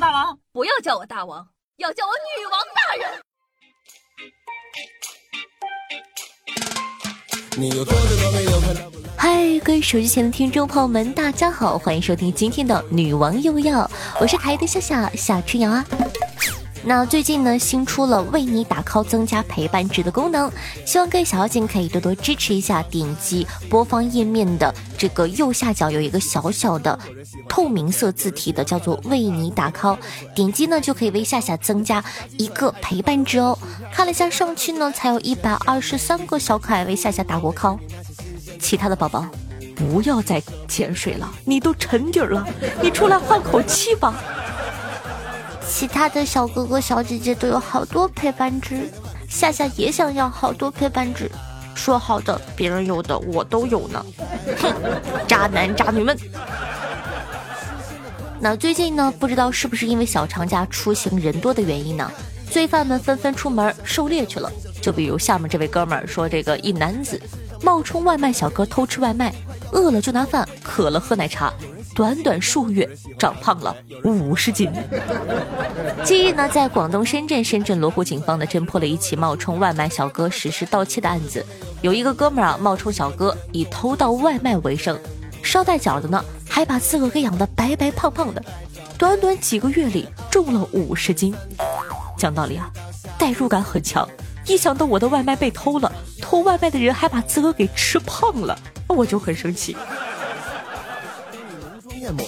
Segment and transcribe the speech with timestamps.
[0.00, 1.46] 大王，不要叫我大王，
[1.76, 3.20] 要叫我女王大人。
[9.16, 13.84] 嗨，各位手机前的听众朋友们，大家好，欢迎收听今天的《女王又要》，
[14.20, 15.84] 我是可爱的夏夏夏春瑶啊。
[16.84, 20.50] 那最近呢，新出了为你打 call 增加陪伴值的功能，
[20.84, 22.82] 希望各位小妖精可以多多支持一下。
[22.90, 26.98] 点击播放页面的这个右下角有一个小小的
[27.48, 29.96] 透明色字体的，叫做为你打 call，
[30.34, 32.04] 点击呢就可以为夏夏增加
[32.36, 33.56] 一个陪伴值哦。
[33.92, 37.78] 看了一下上期呢，才有一百二十三个小可爱为夏夏打过 call，
[38.60, 39.24] 其他的宝宝
[39.76, 42.44] 不要再潜水了，你都沉底了，
[42.82, 44.20] 你出来换口气吧。
[45.74, 48.90] 其他的小哥哥小姐姐都有好多陪伴值，
[49.26, 51.30] 夏夏也想要好多陪伴值。
[51.74, 54.04] 说好的，别人有的我都有呢。
[54.60, 54.70] 哼，
[55.26, 56.16] 渣男渣女们。
[58.38, 62.08] 那最近呢，不知道是不是因为小长假出行人多的原因呢，
[62.50, 64.52] 罪犯们纷纷出门狩猎去了。
[64.82, 67.20] 就比如下面这位哥们儿说，这个一男子
[67.62, 69.34] 冒充外卖小哥偷吃外卖，
[69.72, 71.50] 饿了就拿饭，渴了喝奶茶。
[71.94, 74.70] 短短数月长胖了五十斤。
[76.04, 81.44] 近日呢，在广东深圳，深圳罗湖警方呢侦破了一起冒充外卖小哥实施盗窃的案子。
[81.82, 84.98] 有一个哥们儿啊，冒充小哥以偷盗外卖为生，
[85.42, 88.42] 捎带脚的呢，还把自个给养的白白胖胖的，
[88.96, 91.34] 短短几个月里重了五十斤。
[92.16, 92.70] 讲道理啊，
[93.18, 94.08] 代入感很强。
[94.46, 99.76] 一想到我的外卖被偷了，偷外卖的人还把自个给吃胖了，我就很生气。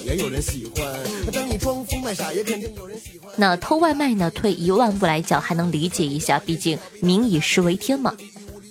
[0.05, 0.85] 也有人喜欢。
[1.33, 3.33] 当你装疯卖傻，也肯定有人喜欢。
[3.37, 4.31] 那偷外卖呢？
[4.31, 8.15] 退一万步来讲，还能理解一下，毕竟民以食为天嘛。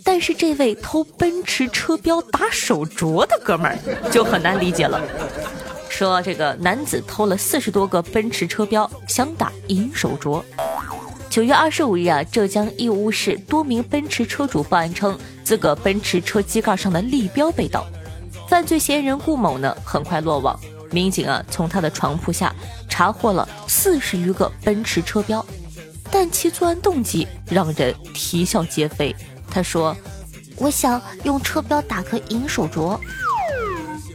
[0.04, 3.78] 但是这位偷奔驰车标打手镯的哥们儿
[4.12, 5.02] 就很难理解了。
[5.90, 10.44] 说这个男子偷了四十多个奔驰车标，想打银手镯。
[11.30, 17.86] 九月二十五日啊，浙江义乌市多名奔驰车主报案称，自个奔驰车机盖上的立标被盗。
[18.50, 20.60] 犯罪嫌疑人顾某呢，很快落网。
[20.94, 22.54] 民警啊，从他的床铺下
[22.88, 25.44] 查获了四十余个奔驰车标，
[26.12, 29.14] 但其作案动机让人啼笑皆非。
[29.50, 29.98] 他说
[30.58, 32.98] ：“我想用车标打个银手镯。”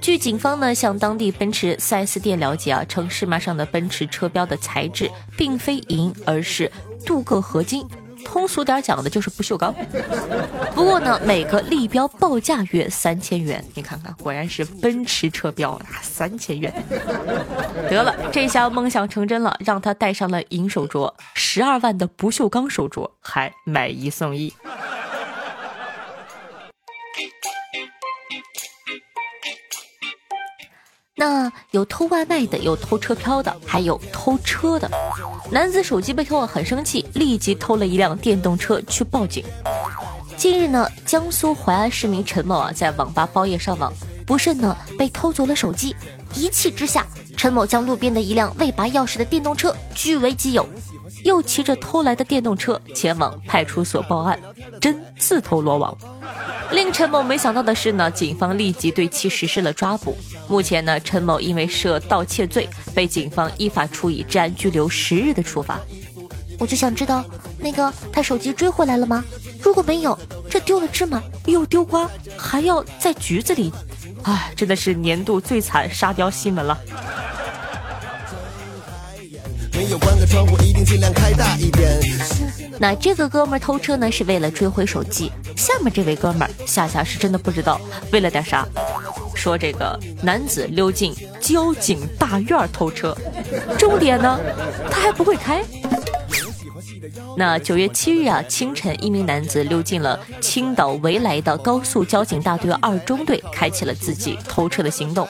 [0.01, 6.71] 据警方呢向当地奔驰 4S 店了解啊，称市面上的奔驰车标的材质并非银，而是
[7.05, 7.85] 镀铬合金。
[8.31, 9.75] 通俗点讲的就是不锈钢。
[10.75, 13.65] 不过呢，每个立标报价约三千元。
[13.75, 16.71] 你看看，果然是奔驰车标啊，三千元。
[17.89, 24.53] 得了，这下梦想成真了，让他戴上了银手镯，十二万的不锈钢手镯还买一送一。
[31.17, 34.89] 那有偷外卖的，有偷车票的，还有偷车的。
[35.51, 39.43] 男子手机被偷了，很生气，立即偷了一辆电动车去报警。
[40.37, 43.93] 近日呢，江苏淮安市民陈某啊，在网吧包夜上网，
[44.27, 45.97] 不慎呢被偷走了手机。
[46.35, 50.69] 一气之下，陈某将路边的一辆未拔钥匙的电动车据为己有，
[51.25, 54.39] 又骑着偷来的电动车前往派出所报案，
[54.81, 55.97] 真自投罗网。
[56.71, 60.17] 令陈某没想到的是呢，警方立即对其实施了抓捕。
[60.49, 65.81] 目前呢，陈某因为涉盗窃罪，被警方依法处以治安拘留十日的处罚。
[66.59, 67.25] 我就想知道，
[67.59, 69.25] 那个他手机追回来了吗？
[69.63, 70.19] 如果没有，
[70.51, 73.73] 这丢了芝麻又丢瓜，还要在局子里，
[74.25, 76.79] 唉，真的是年度最惨沙雕新闻了。
[79.89, 81.99] 有关的窗户一定尽量开大一点
[82.79, 85.33] 那这个哥们儿偷车呢，是为了追回手机。
[85.57, 87.81] 下面这位哥们儿，夏夏是真的不知道
[88.13, 88.67] 为了点啥。
[89.35, 93.17] 说这个男子溜进交警大院偷车，
[93.79, 94.39] 重点呢，
[94.91, 95.65] 他还不会开。
[97.37, 105.27] 那九月七日啊，清晨，一名男子溜进了青岛维莱的高速交警大队二中队，开启了自己偷车的行动。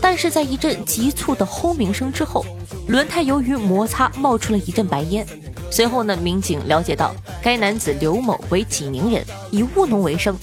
[0.00, 2.44] 但是在一阵急促的轰鸣声之后，
[2.88, 5.26] 轮胎由于摩擦冒出了一阵白烟。
[5.70, 10.36] 随后呢，民警了解到该男子刘某为济宁人，以务农为生。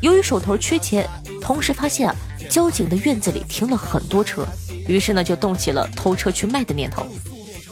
[0.00, 1.08] 由于手头缺钱，
[1.40, 2.16] 同时发现啊，
[2.48, 4.44] 交警的院子里停了很多车，
[4.88, 7.06] 于是呢，就动起了偷车去卖的念头。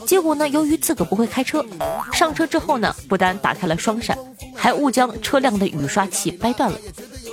[0.05, 1.65] 结果呢，由于自个不会开车，
[2.13, 4.17] 上车之后呢，不但打开了双闪，
[4.55, 6.77] 还误将车辆的雨刷器掰断了，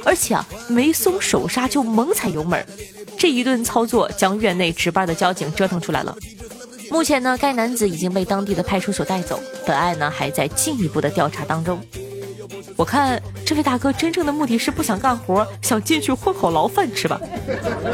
[0.04, 2.66] 而且啊，没松手刹就猛踩油门。
[3.19, 6.17] 这一顿操作将院内值班的交警折腾出来了。
[6.91, 11.79] 目前呢，该男子已经被当地的派出所带走，本案呢还在进一步的调查当中。
[12.76, 17.20] 我看这位大哥真正的目的是不想干活，想进去混口牢饭吃吧。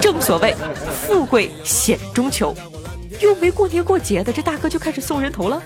[0.01, 0.55] 正所谓
[1.07, 2.55] 富贵险中求。
[3.21, 5.63] 又没过年过节的，这大哥就开始送人头了。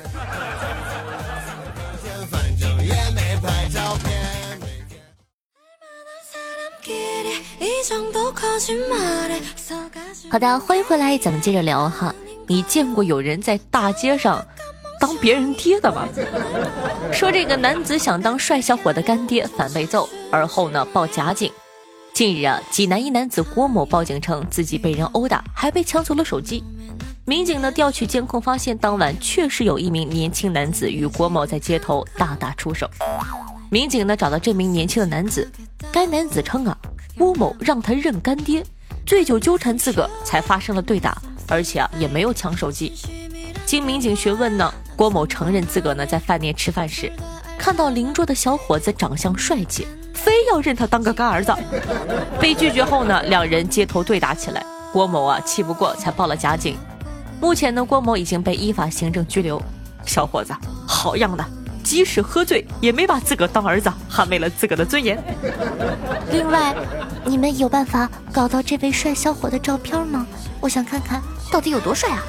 [10.31, 12.13] 好的，欢迎回来，咱们接着聊哈。
[12.49, 14.45] 你见过有人在大街上
[14.99, 16.09] 当别人爹的吗？
[17.13, 21.53] 说这个男子想当帅小伙的干爹，反被揍，而后呢报假警。
[22.13, 26.65] 近日啊，济南一男子郭某报警称自己被人殴打，还被抢走了手机。
[27.25, 32.91] 民警呢调取监控，发现当晚确实有一名年轻男子与郭某在街头大打出手。
[33.71, 35.49] 民警呢找到这名年轻的男子，
[35.93, 36.77] 该男子称啊，
[37.19, 38.65] 郭某让他认干爹，
[39.05, 42.93] 醉酒纠缠自个才发生了对打，而且啊也没有抢手机。
[43.67, 47.13] 经民警询问呢，郭某承认自个呢在饭店吃饭时，
[47.59, 49.85] 看到邻桌的小伙子长相帅气。
[50.15, 51.53] 非要认他当个干儿子，
[52.41, 54.65] 被拒绝后呢，两人街头对打起来。
[54.93, 56.77] 郭某啊气不过，才报了假警。
[57.41, 59.61] 目前呢，郭某已经被依法行政拘留。
[60.05, 60.53] 小伙子，
[60.87, 61.45] 好样的！
[61.89, 65.17] 即使喝醉，也没把自个当儿子，捍卫了自个的尊严。
[66.31, 66.75] 另外，
[67.25, 70.27] 你们有办法搞到这位帅小伙的照片吗？
[70.61, 72.23] 我想看看到底有多帅啊！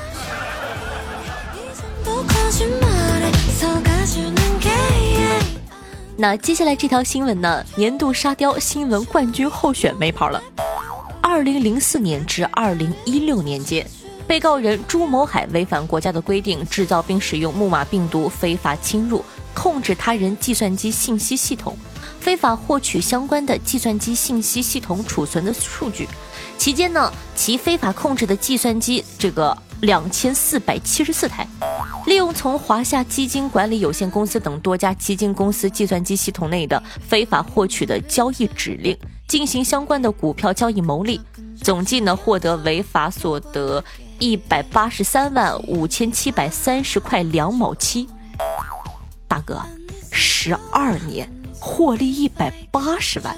[6.16, 7.62] 那接下来这条新闻呢？
[7.76, 10.42] 年度沙雕新闻冠军候选没跑了。
[11.20, 13.86] 二零零四年至二零一六年间，
[14.26, 19.22] 被告人朱某海违反国家的规定，制造并使用木马病毒，非法侵入、
[19.62, 21.76] 控制他人计算机信息系统，
[22.22, 26.08] 非法获取相关的计算机信息系统储存的数据。
[26.58, 31.46] 期间呢，其非法控制的计算机这个两千四百七十四台。
[32.06, 38.98] 利用从华夏基金管理有限公司等多家基金公司计算机系统内的非法获取的交易指令，
[39.28, 41.20] 进行相关的股票交易牟利，
[41.62, 43.84] 总计呢获得违法所得
[44.20, 48.08] 一百八十三万五千七百三十块两毛七。
[49.46, 49.62] 哥，
[50.12, 53.36] 十二年获利一百八十万，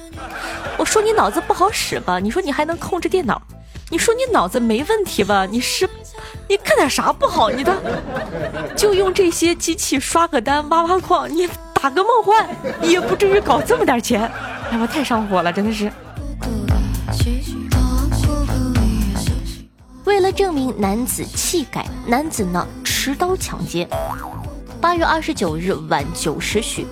[0.77, 2.19] 我说你脑子不好使吧？
[2.19, 3.42] 你说你还能控制电脑？
[3.89, 5.45] 你说你脑子没问题吧？
[5.45, 5.89] 你是，
[6.48, 7.50] 你干点啥不好？
[7.50, 7.75] 你的
[8.75, 12.48] 就用这些机器刷个单、挖挖矿，你打个梦幻，
[12.81, 14.21] 也不至于搞这么点钱。
[14.71, 15.92] 哎，我太上火了，真的是。
[20.06, 23.88] 为了证明男子气概，男子呢持刀抢劫。
[24.81, 26.88] 八月二十九日晚九时许。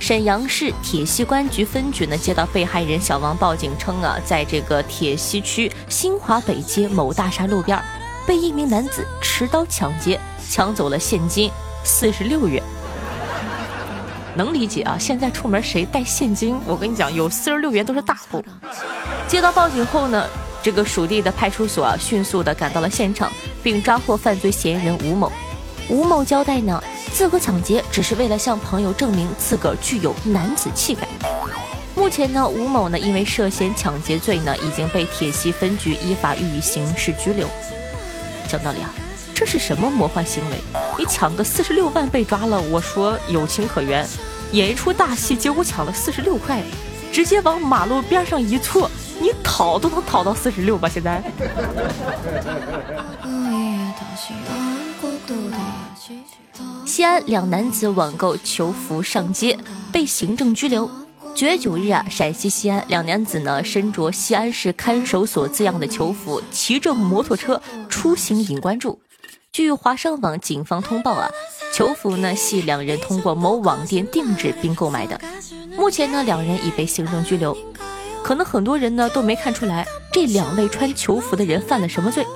[0.00, 7.78] 沈阳市铁西关局分局呢接到被害人小王报警称啊，在这个铁西区新华北街某大厦路边，
[8.26, 10.18] 被一名男子持刀抢劫，
[10.48, 11.50] 抢走了现金
[11.84, 12.62] 四十六元。
[14.34, 16.58] 能理解啊，现在出门谁带现金？
[16.64, 18.42] 我跟你讲，有四十六元都是大户。
[19.28, 20.26] 接到报警后呢，
[20.62, 23.30] 这个属地的派出所啊，迅速的赶到了现场，
[23.62, 25.30] 并抓获犯罪嫌疑人吴某。
[25.90, 26.82] 吴某交代呢。
[27.14, 31.06] 自个抢劫只是为了向朋友证明自个儿具有男子气概。
[31.94, 37.48] 目前呢，吴某呢因为涉嫌抢劫罪呢，已经被铁西分局依法予以刑事拘留。
[38.48, 38.92] 讲道理啊，
[39.32, 40.56] 这是什么魔幻行为？
[40.98, 44.04] 你抢个四十六万被抓了，我说有情可原，
[44.50, 46.60] 演一出大戏，结果抢了四十六块，
[47.12, 48.90] 直接往马路边上一坐，
[49.20, 50.88] 你讨都能讨到四十六吧？
[50.88, 51.22] 现在。
[56.84, 59.58] 西安两男子网购囚服上街，
[59.90, 60.90] 被行政拘留。
[61.34, 69.00] 九月九日啊，陕西西安两男子呢身着西安市看守所字样的囚服，骑着摩托车出行引关注。
[69.50, 71.30] 据华商网警方通报啊，
[71.72, 75.18] 囚服呢系两人通过某网店定制并购买的。
[75.76, 77.56] 目前呢，两人已被行政拘留。
[78.22, 82.26] 可能很多人呢都没看出来这两位穿囚服的人犯了什么罪。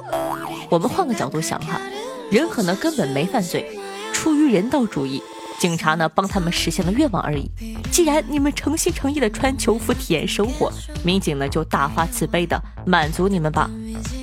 [0.71, 1.81] 我们换个角度想哈，
[2.31, 3.79] 人可能根本没犯罪。
[4.13, 5.23] 出于人道主义，
[5.59, 7.51] 警察呢帮他们实现了愿望而已。
[7.91, 10.73] 既然你们诚心诚意的穿囚服体验生活，
[11.05, 13.71] 民警呢就大发慈悲的满足你们吧。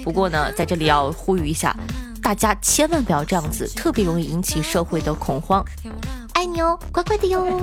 [0.03, 1.75] 不过呢，在这里要呼吁一下，
[2.21, 5.65] 大家千万不要这样子，特别容易引起社会的恐慌。
[6.33, 7.59] 爱你哦，乖乖的哟。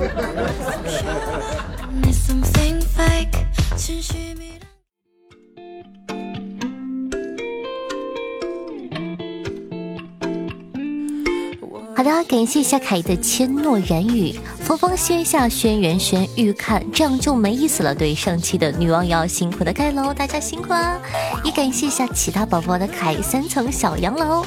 [11.95, 17.93] 好的，感谢一下凯的千诺然语，风风歇下轩辕轩欲看，这样就没意思了。
[17.93, 20.99] 对上期的女王要辛苦的盖楼，大家辛苦啊！
[21.43, 24.43] 也感谢一下其他宝宝的凯三层小洋楼。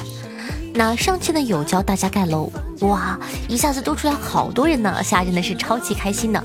[0.73, 2.51] 那上期呢有教大家盖楼，
[2.81, 6.43] 哇，一下子多出来好多人呢，夏真的是超级开心的。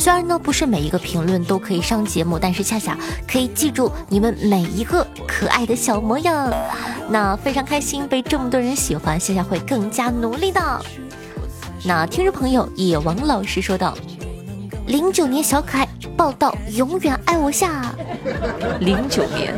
[0.00, 2.96] 虽然呢不是每一个评论都可以上节目，但是夏夏
[3.30, 6.50] 可以记住你们每一个可爱的小模样，
[7.10, 10.84] 那非常开心被这么多人喜欢，夏夏会更加努力的。
[11.84, 13.94] 那听众朋友野王老师说道
[14.88, 17.94] ：“零九年小可爱报道，永远爱我夏。
[18.80, 19.54] 零九年，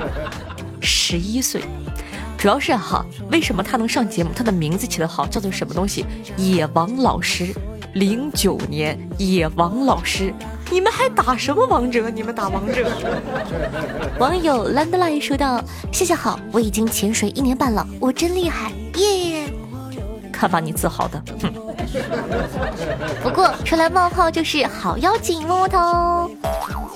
[0.80, 1.62] 十一岁，
[2.36, 4.30] 主要是哈，为什么他能上节目？
[4.34, 6.04] 他的名字起得好，叫做什么东西？
[6.36, 7.54] 野王老师。”
[7.94, 10.32] 零九年，野王老师，
[10.70, 12.08] 你们还打什么王者？
[12.08, 12.90] 你们打王者？
[14.18, 19.46] 网友 landline 说道：“谢谢好，我已经潜水一年半了，我真厉害，耶！
[20.32, 21.52] 看把你自豪的，哼。
[23.22, 26.30] 不过出来冒泡就是好妖精，摸摸头。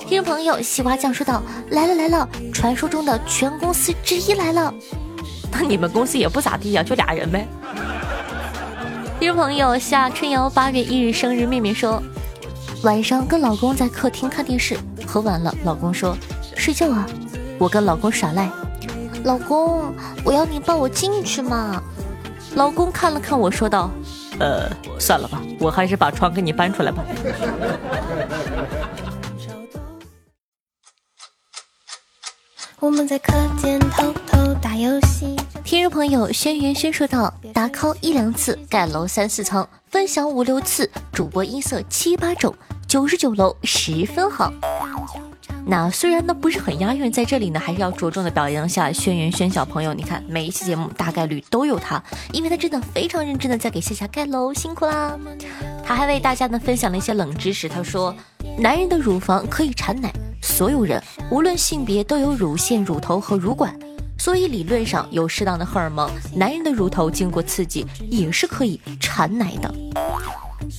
[0.07, 4.73] 听众朋友西瓜酱说道：“来了来了，传说中的全公司之一来了。
[5.51, 7.47] 那你们公司也不咋地呀，就俩人呗。”
[9.19, 12.01] 听众朋友夏春瑶八月一日生日，妹妹说，
[12.83, 16.15] 晚上跟老公在客厅看电视，喝完了，老公说
[16.55, 17.03] 睡觉啊，
[17.57, 18.47] 我跟老公耍赖，
[19.23, 19.91] 老公，
[20.23, 21.81] 我要你抱我进去嘛。
[22.53, 23.89] 老公看了看我说道，
[24.39, 24.69] 呃，
[24.99, 27.03] 算了吧，我还是把床给你搬出来吧。
[32.79, 35.06] 我们在课间偷偷打游戏。
[35.67, 42.55] 听众朋友轩辕轩说道：打 call 一两次，盖楼三四层，分享五六次，主播音色七八种，
[42.87, 44.49] 九十九楼十分好。
[45.65, 49.93] 那虽然呢不是很押韵，在这里呢还是要着重的表扬一下轩辕轩小朋友。
[49.93, 55.19] 你看每一期节目大概率都有他，因为他真的非常认真的在给夏夏盖楼，辛苦啦。
[55.83, 58.15] 他还为大家呢分享了一些冷知识，他说
[58.57, 60.13] 男人的乳房可以产奶。
[60.41, 63.77] 所有人无论性别都有乳腺、乳头和乳管，
[64.19, 69.73] 所以理论上有适当的荷尔蒙，男人的乳头经过刺激也是可以产奶的。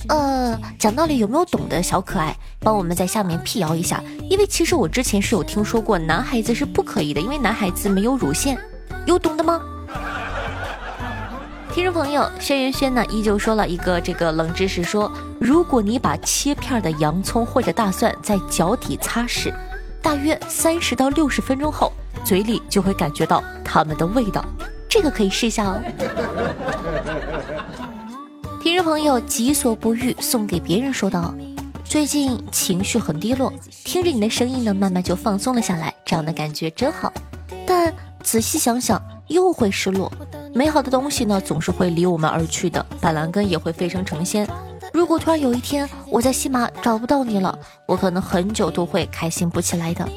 [0.07, 4.03] 呃，讲道理有没有懂的小可爱，帮我们在下面辟谣一下？
[4.29, 8.57] 因为其实我之前是有听说过男孩子是不可以的，因为男孩子没有乳腺，
[9.05, 9.61] 有懂的吗？
[11.73, 19.53] 听众朋友，轩辕轩呢依旧说了一个这个冷知识，说如果你把切片的洋葱或者大蒜在脚底擦拭，
[20.01, 21.91] 大约三十到六十分钟后，
[22.23, 24.43] 嘴里就会感觉到它们的味道，
[24.89, 25.81] 这个可以试一下哦。
[28.61, 31.33] 听众朋友，己所不欲，送给别人说道：
[31.83, 33.51] 最近情绪很低落，
[33.83, 37.11] 听着你的声音呢，慢慢就放松了下来，这样的感觉真好。
[37.65, 40.11] 但仔细想想，又会失落。
[40.53, 42.85] 美好的东西呢，总是会离我们而去的。
[42.99, 44.47] 板蓝根也会飞升成仙。
[44.91, 50.07] 如果突然有一天我在西马找不到你了，我可能很久都会开心不起来的。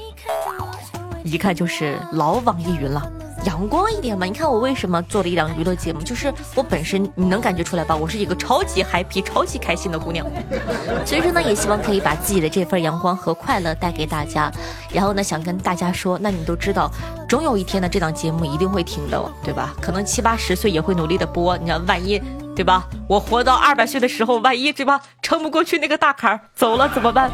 [1.25, 3.11] 一看就是老网易云了。
[3.45, 4.25] 阳光一点嘛！
[4.25, 7.97] 你看我为什么做了一档娱乐节目，就是我本身你能感觉出来吧？
[7.97, 10.25] 我是一个超级 happy、超级开心的姑娘，
[11.05, 14.49] 所以说呢，也希望可以把自己的这份阳光和快乐带给大家。
[14.93, 16.89] 然后呢，想跟大家说，那你都知道，
[17.29, 19.75] 总有一天呢，这档节目一定会停的，对吧？
[19.81, 21.59] 可能七八十岁也会努力的播。
[21.59, 22.23] 你知道，万一
[22.55, 22.87] 对吧？
[23.09, 27.31] 我活到二百岁的时候，万一对吧，撑不过去那个大坎儿走了怎么办？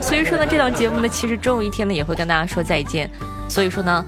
[0.00, 3.10] 所以说呢，这档节目呢，其实终有一天呢，也会跟大家说再见。
[3.48, 4.04] 所以说呢，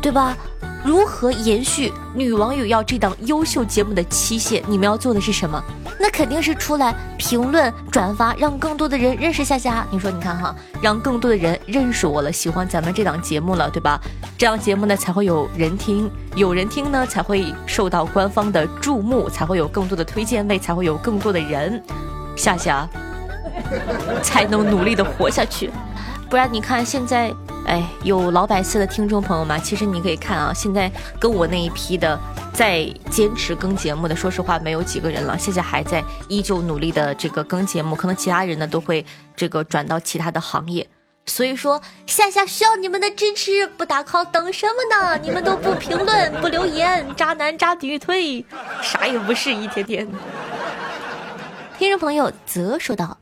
[0.00, 0.36] 对吧？
[0.84, 4.62] 如何延续女网友要这档优秀节目的期限？
[4.68, 5.62] 你们要做的是什么？
[5.98, 9.86] 那肯定是出来评论、转发，让更多的人认识夏夏。
[9.90, 14.00] 你说，你看哈，让更多的人认识我了，喜欢咱们这档节目了，对吧？
[14.38, 21.82] 这档节目呢才会有人听，有人听呢才会受到官方的注目，才会有更多的推荐位，才会有更多的人，
[22.36, 22.88] 夏夏
[24.22, 25.70] 才能努力的活下去。
[26.28, 27.32] 不然你看现在，
[27.66, 32.18] 哎，有老百姓的听众朋友们，其实你可以看啊，现在跟我那一批的
[32.54, 35.36] 在坚持更节目的，说实话没有几个人了。
[35.36, 39.04] 现在还在依旧努力的这个更节目，可能其他人呢都会
[39.34, 40.88] 这个转到其他的行业。
[41.26, 45.18] 所以说，夏夏需要你们的支持，不打 call 等什么呢？
[45.20, 48.44] 你们都不评论不留言，渣男渣女退，
[48.80, 50.08] 啥也不是，一天天。
[51.76, 53.18] 听众朋友则说道：“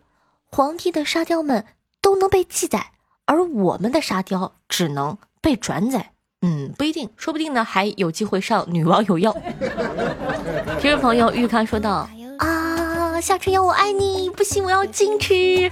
[0.53, 1.65] 皇帝的沙雕们
[2.03, 2.89] 都能被记载。”
[3.27, 6.11] 而我们的沙雕只能被转载，
[6.43, 9.33] 嗯，不一定，说不定呢，还有机会上女网友要。
[10.79, 15.71] 听众朋友玉康说道：“啊，夏春瑶，我爱你，不行，我要矜持。”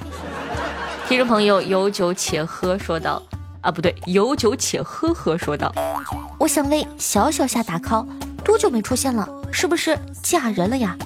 [1.07, 3.23] 听众朋友有酒且喝说道
[3.61, 5.71] ：“啊，不对，有酒且喝喝说道，
[6.39, 8.07] 我想为小小夏打 call，
[8.43, 9.29] 多久没出现了？
[9.53, 10.97] 是不是嫁人了呀？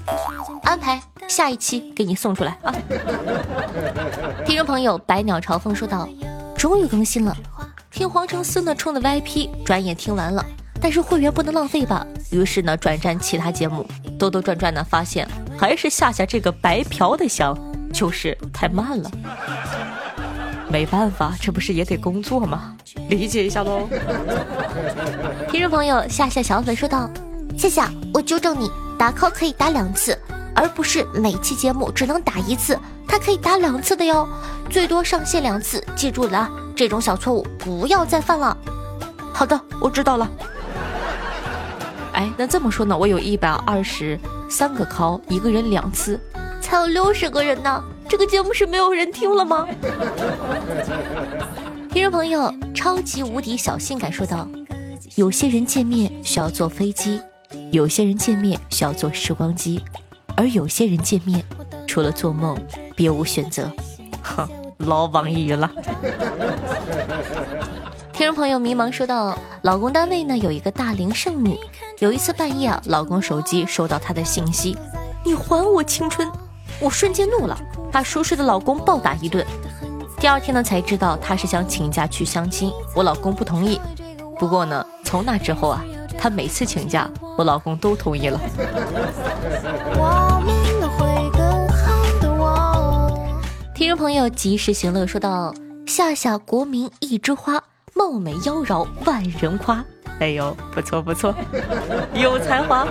[0.63, 2.73] 安排下一期给你送出来啊。
[4.47, 6.09] ”听众朋友百鸟朝凤说道。
[6.57, 7.37] 终于更新了，
[7.91, 10.45] 听黄承思呢充的 VIP，转眼听完了，
[10.81, 12.07] 但是会员不能浪费吧？
[12.31, 13.87] 于是呢，转战其他节目，
[14.19, 17.57] 兜兜转转呢，发现还是夏夏这个白嫖的香，
[17.93, 19.11] 就是太慢了。
[20.69, 22.77] 没办法，这不是也得工作吗？
[23.09, 23.89] 理解一下喽。
[25.49, 27.09] 听众朋友，夏夏小粉说道
[27.57, 30.19] ：“夏夏，我纠正你，打 call 可以打两次，
[30.55, 34.29] 而不是每期节目只能打一次，它可以打两次的哟，
[34.69, 38.57] 最多上线两次，记住了，这种小错误不要再犯了。”
[39.33, 40.29] 好的，我知道了。
[42.13, 46.19] 哎，那这么说呢，我有一百二十三个 call，一个人两次，
[46.61, 47.83] 才有六十个人呢。
[48.09, 49.67] 这个节目是没有人听了吗？
[51.91, 54.49] 听众朋友，超级无敌小性感说道
[55.17, 57.21] ：“有些人见面需要坐飞机，
[57.73, 59.83] 有些人见面需要坐时光机，
[60.37, 61.45] 而有些人见面
[61.87, 62.57] 除了做梦
[62.95, 63.71] 别无选择。”
[64.23, 65.71] 哼，老网易云了。
[68.13, 71.57] 听众朋友迷茫说道：“老公单位呢有一个大龄剩女，
[71.99, 74.77] 有一次半夜啊，老公手机收到她的信息
[75.23, 76.27] ：‘你还我青春’，
[76.81, 77.59] 我瞬间怒了。”
[77.93, 79.47] 把熟睡的老公暴打一顿，
[80.19, 83.81] 第二天呢才知道她是想请假去相亲，我老公不同意。
[84.39, 85.83] 不过呢，从那之后啊，
[86.19, 88.39] 她每次请假，我老公都同意了。
[93.77, 95.55] 听众朋友及时行乐说道
[95.87, 97.63] ：“夏夏国民一枝花，
[97.95, 99.85] 貌美妖娆万人夸。”
[100.19, 101.35] 哎呦，不错不错，
[102.17, 102.89] 有才华。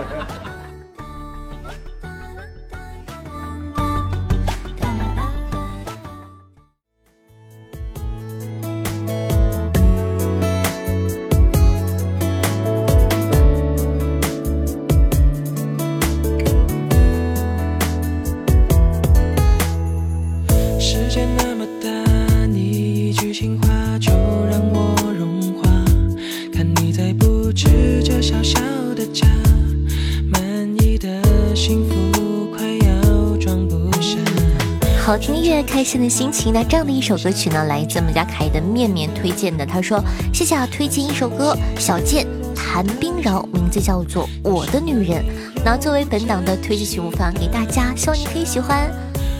[35.06, 36.52] 好听音乐，开心的心情。
[36.52, 39.64] 那这样的一首歌曲呢，来自我们家凯的面面推荐的。
[39.64, 45.24] 他说：“谢谢啊，推荐一首歌，小贱谭冰饶，名字叫做《我的女人》。
[45.64, 48.90] 那作为本档的推荐曲目分享给大家，希望你可以喜欢。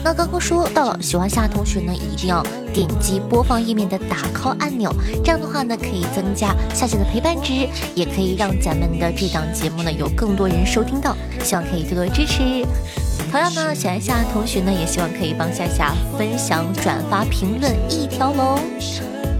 [0.04, 11.16] 那刚刚说到了，喜欢夏同学呢，一定要点击播放页面的打 call 按钮，这样的话呢，可以增加夏夏的陪伴值，也可以让咱们的这档节目呢，有更多人收听到。
[11.42, 12.64] 希望可以多多支持。”
[13.30, 18.58] 同样呢，喜欢夏同学呢，也希望可以帮夏夏分享、转发、评论一条龙。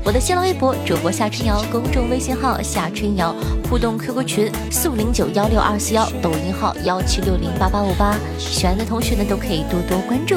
[0.05, 3.35] 我的新浪微博主播夏春瑶，公众微信号夏春瑶，
[3.68, 8.16] 互动 QQ 群四五零九幺六二四幺，抖音号幺七六零八八五八。
[8.38, 10.37] 喜欢的同学呢，都可以多多关注。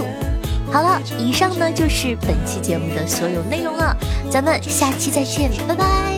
[0.72, 3.96] 好了，以上呢就是本期节目的所有内容了，
[4.32, 6.09] 咱们下期再见，拜拜。